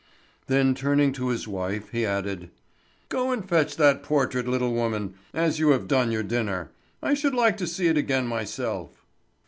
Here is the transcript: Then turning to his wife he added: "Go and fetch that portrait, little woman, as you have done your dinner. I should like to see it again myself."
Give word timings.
Then 0.47 0.73
turning 0.73 1.11
to 1.13 1.27
his 1.27 1.47
wife 1.47 1.91
he 1.91 2.07
added: 2.07 2.49
"Go 3.09 3.29
and 3.31 3.47
fetch 3.47 3.75
that 3.77 4.01
portrait, 4.01 4.47
little 4.47 4.73
woman, 4.73 5.13
as 5.31 5.59
you 5.59 5.69
have 5.69 5.87
done 5.87 6.11
your 6.11 6.23
dinner. 6.23 6.71
I 7.03 7.13
should 7.13 7.35
like 7.35 7.55
to 7.57 7.67
see 7.67 7.85
it 7.85 7.99
again 7.99 8.25
myself." 8.25 9.05